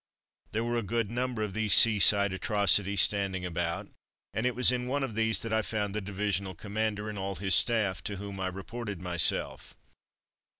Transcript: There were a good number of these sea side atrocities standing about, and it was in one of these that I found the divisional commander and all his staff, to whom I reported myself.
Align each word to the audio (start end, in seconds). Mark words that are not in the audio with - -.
There 0.53 0.63
were 0.63 0.79
a 0.79 0.81
good 0.81 1.11
number 1.11 1.43
of 1.43 1.53
these 1.53 1.75
sea 1.75 1.99
side 1.99 2.33
atrocities 2.33 3.01
standing 3.01 3.45
about, 3.45 3.87
and 4.33 4.47
it 4.47 4.55
was 4.55 4.71
in 4.71 4.87
one 4.87 5.03
of 5.03 5.13
these 5.13 5.43
that 5.43 5.53
I 5.53 5.61
found 5.61 5.93
the 5.93 6.01
divisional 6.01 6.55
commander 6.55 7.07
and 7.07 7.19
all 7.19 7.35
his 7.35 7.53
staff, 7.53 8.01
to 8.05 8.15
whom 8.15 8.39
I 8.39 8.47
reported 8.47 8.99
myself. 8.99 9.75